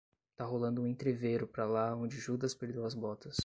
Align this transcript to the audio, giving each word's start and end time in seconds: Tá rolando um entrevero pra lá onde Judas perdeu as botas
Tá 0.35 0.43
rolando 0.45 0.81
um 0.81 0.87
entrevero 0.87 1.45
pra 1.45 1.63
lá 1.67 1.95
onde 1.95 2.17
Judas 2.17 2.55
perdeu 2.55 2.83
as 2.87 2.95
botas 2.95 3.37